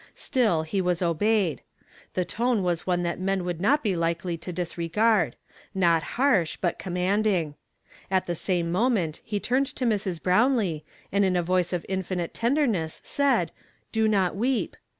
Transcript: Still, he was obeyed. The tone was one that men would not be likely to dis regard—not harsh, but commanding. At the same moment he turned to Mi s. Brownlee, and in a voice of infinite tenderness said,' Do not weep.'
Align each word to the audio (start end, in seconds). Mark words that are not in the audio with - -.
Still, 0.15 0.63
he 0.63 0.81
was 0.81 1.03
obeyed. 1.03 1.61
The 2.15 2.25
tone 2.25 2.63
was 2.63 2.87
one 2.87 3.03
that 3.03 3.19
men 3.19 3.45
would 3.45 3.61
not 3.61 3.83
be 3.83 3.95
likely 3.95 4.35
to 4.35 4.51
dis 4.51 4.75
regard—not 4.75 6.01
harsh, 6.17 6.57
but 6.59 6.79
commanding. 6.79 7.53
At 8.09 8.25
the 8.25 8.33
same 8.33 8.71
moment 8.71 9.21
he 9.23 9.39
turned 9.39 9.67
to 9.75 9.85
Mi 9.85 9.93
s. 9.93 10.17
Brownlee, 10.17 10.83
and 11.11 11.23
in 11.23 11.35
a 11.35 11.43
voice 11.43 11.71
of 11.71 11.85
infinite 11.87 12.33
tenderness 12.33 12.99
said,' 13.03 13.51
Do 13.91 14.07
not 14.07 14.35
weep.' 14.35 14.75